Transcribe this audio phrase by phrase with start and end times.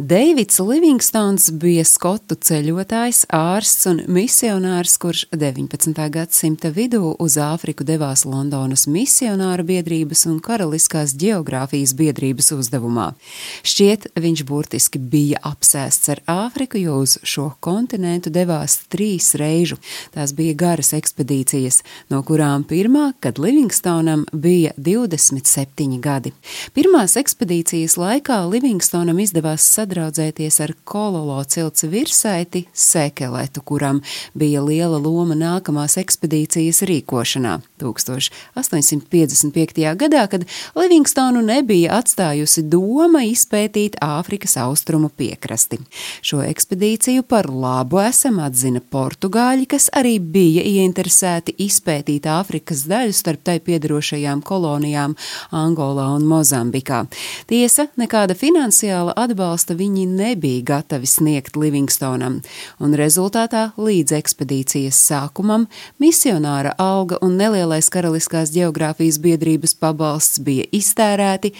[0.00, 5.98] Deivids Livingstons bija skotu ceļotājs, ārsts un misionārs, kurš 19.
[6.14, 13.10] gadsimta vidū uz Āfriku devās Londonas misionāru biedrības un karaliskās geogrāfijas biedrības uzdevumā.
[13.60, 19.76] Šķiet, viņš burtiski bija apsēsts ar Āfriku, jo uz šo kontinentu devās trīs reižu.
[20.16, 26.32] Tās bija garas ekspedīcijas, no kurām pirmā, kad Livingstonam bija 27 gadi.
[26.72, 34.00] Pirmās ekspedīcijas laikā Livingstonam izdevās sadarboties sadraudzēties ar kololo cilts virsaiti Sekeletu, kuram
[34.38, 39.96] bija liela loma nākamās ekspedīcijas rīkošanā 1855.
[39.98, 40.44] gadā, kad
[40.78, 45.80] Livingstonu nebija atstājusi doma izpētīt Āfrikas austrumu piekrasti.
[46.22, 53.42] Šo ekspedīciju par labu esam atzina portugāļi, kas arī bija ieinteresēti izpētīt Āfrikas daļu starp
[53.48, 55.16] tai piedarošajām kolonijām
[55.50, 57.06] Angolā un Mozambikā.
[57.50, 62.40] Tiesa, nekāda finansiāla atbalsta viņi nebija gatavi sniegt Livingstonam,
[62.78, 65.66] un rezultātā līdz ekspedīcijas sākumam
[66.02, 71.54] misionāra alga un nelielais karaliskās geogrāfijas biedrības pabalsts bija iztērēti,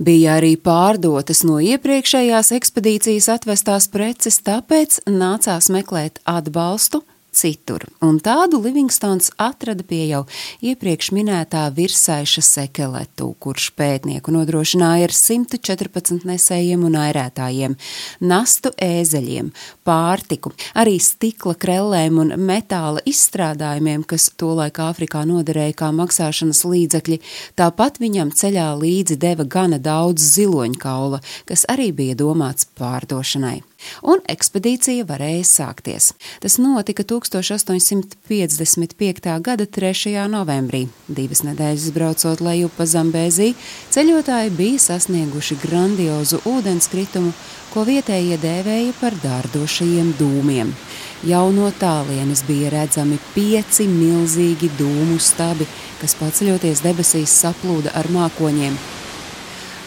[0.00, 7.02] Bija arī pārdotas no iepriekšējās ekspedīcijas atvestās preces, tāpēc nācās meklēt atbalstu
[7.32, 10.22] citur, un tādu Livingstons atrada pie jau
[10.64, 17.76] iepriekš minētā virsaiša sekeletu, kurš pētnieku nodrošināja ar 114 nesējiem un airētājiem,
[18.20, 19.52] nastu ēzeļiem,
[19.86, 27.20] pārtiku, arī stikla krellēm un metāla izstrādājumiem, kas tolaik Āfrikā noderēja kā maksāšanas līdzekļi,
[27.60, 33.60] tāpat viņam ceļā līdzi deva gana daudz ziloņkaula, kas arī bija domāts pārdošanai
[34.02, 36.12] un ekspedīcija varēja sākties.
[36.42, 39.40] Tas notika 1855.
[39.40, 40.28] gada 3.
[40.32, 40.88] novembrī.
[41.08, 43.48] Divas nedēļas braucot lejup pa Zambēzī,
[43.94, 47.30] ceļotāji bija sasnieguši grandiozu ūdenskritumu,
[47.70, 50.68] ko vietējie dēvēja par dārdošajiem dūmiem.
[51.28, 55.66] Jau no tālienes bija redzami pieci milzīgi dūmu stabi,
[56.00, 58.74] kas paceļoties debesīs saplūda ar mākoņiem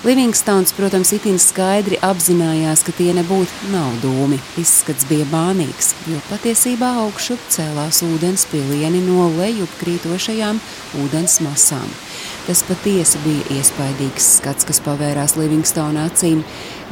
[0.00, 4.38] Livingstons, protams, itin skaidri apzinājās, ka tie nebūtu nav dūmi.
[4.56, 10.62] Izskats bija bānīgs, jo patiesībā augšup cēlās ūdens pilieni no lejup krītošajām
[11.02, 11.84] ūdens masām.
[12.46, 16.40] Tas patiesi bija iespaidīgs skats, kas pavērās Livingstona acīm.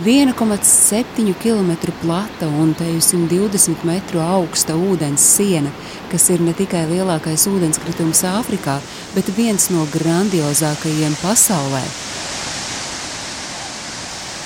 [0.04, 5.72] 1,7 km plata un 120 metru augsta ūdens siena,
[6.12, 8.76] kas ir ne tikai lielākais ūdenskritums Āfrikā,
[9.16, 11.86] bet viens no grandiozākajiem pasaulē.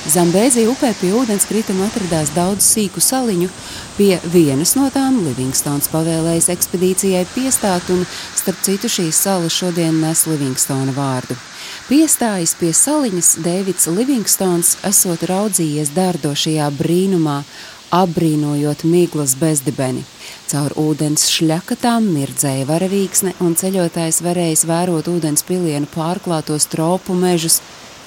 [0.02, 3.46] Zambēzija upē pie ūdenskrituma atradās daudz sīku saliņu,
[3.94, 8.02] pie vienas no tām Livingstons pavēlējis ekspedīcijai piestāt, un
[8.34, 11.36] starp citu šīs salas šodien nes Livingstona vārdu.
[11.86, 17.38] Piestājis pie saliņas, Dēvids Livingstons esot raudzījies dārdošajā brīnumā,
[17.94, 20.02] apbrīnojot miglas bezdibeni.
[20.50, 27.60] Caur ūdens šļakatām mirdzēja varavīksne, un ceļotājs varējis vērot ūdens pilienu pārklātos tropu mežus,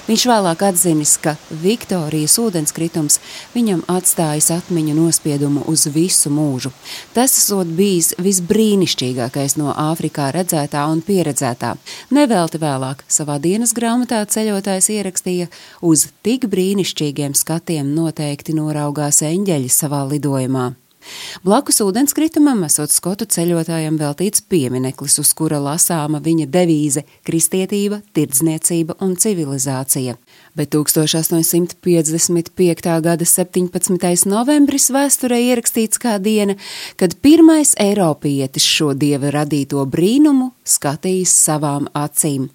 [0.06, 3.16] Viņš vēlāk atzinis, ka Viktorijas ūdenskritums
[3.56, 6.70] viņam atstājis atmiņu nospiedumu uz visu mūžu.
[7.16, 11.74] Tas esot bijis visbrīnišķīgākais no Āfrikā redzētā un pieredzētā.
[12.14, 15.50] Nevelti vēlāk savā dienas grāmatā ceļotājs ierakstīja,
[15.82, 20.70] uz tik brīnišķīgiem skatiem noteikti noraugās eņģeļi savā lidojumā.
[21.44, 29.16] Blakus ūdenskritumam esot skotu ceļotājam veltīts piemineklis, uz kura lasāma viņa devīze- kristietība, tirdzniecība un
[29.16, 30.16] civilizācija.
[30.56, 33.00] Bet 1855.
[33.04, 34.26] gada 17.
[34.30, 36.56] novembris vēsturē ierakstīts kā diena,
[36.96, 42.48] kad pirmais Eiropietis šo dieva radīto brīnumu skatījis savām acīm.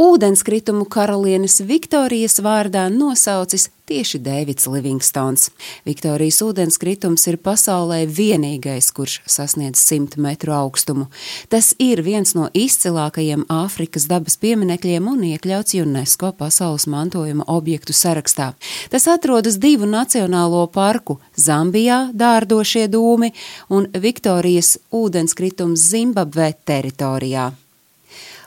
[0.00, 5.50] Ūdenskritumu karalienes Viktorijas vārdā nosaucis tieši Dēvids Livingstons.
[5.86, 11.06] Viktorijas ūdenskritums ir pasaulē vienīgais, kurš sasniedz 100 metru augstumu.
[11.52, 18.52] Tas ir viens no izcilākajiem Āfrikas dabas pieminekļiem un iekļauts UNESCO pasaules mantojuma objektu sarakstā.
[18.90, 23.32] Tas atrodas divu nacionālo parku- Zambijā, Dārdošie dūmi
[23.70, 27.63] un Viktorijas ūdenskritums Zimbabve teritorijā.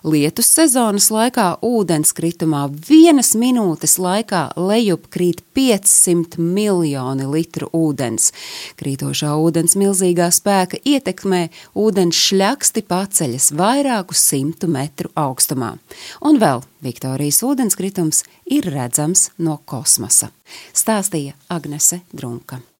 [0.05, 8.29] Lietus sezonas laikā ūdenskritumā vienas minūtes laikā lejup krīt 500 miljoni litru ūdens.
[8.77, 15.73] Krītošā ūdens milzīgā spēka ietekmē ūdens šļaksti paceļas vairāku simtu metru augstumā.
[16.21, 18.23] Un vēl Viktorijas ūdenskritums
[18.53, 20.29] ir redzams no kosmosa,
[20.77, 22.61] stāstīja Agnese Drunka.